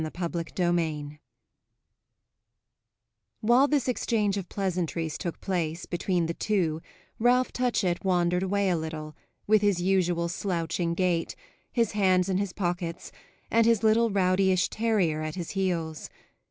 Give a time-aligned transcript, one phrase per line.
[0.17, 1.19] CHAPTER II
[3.41, 6.81] While this exchange of pleasantries took place between the two
[7.19, 11.35] Ralph Touchett wandered away a little, with his usual slouching gait,
[11.71, 13.11] his hands in his pockets
[13.51, 16.09] and his little rowdyish terrier at his heels.